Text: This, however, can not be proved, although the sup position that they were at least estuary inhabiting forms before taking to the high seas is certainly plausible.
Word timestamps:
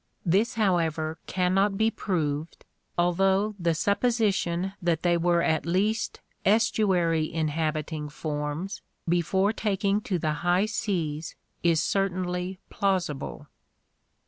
This, 0.25 0.55
however, 0.55 1.19
can 1.27 1.53
not 1.53 1.77
be 1.77 1.91
proved, 1.91 2.65
although 2.97 3.53
the 3.59 3.75
sup 3.75 3.99
position 3.99 4.73
that 4.81 5.03
they 5.03 5.15
were 5.15 5.43
at 5.43 5.63
least 5.63 6.21
estuary 6.43 7.31
inhabiting 7.31 8.09
forms 8.09 8.81
before 9.07 9.53
taking 9.53 10.01
to 10.01 10.17
the 10.17 10.33
high 10.41 10.65
seas 10.65 11.35
is 11.61 11.83
certainly 11.83 12.57
plausible. 12.71 13.45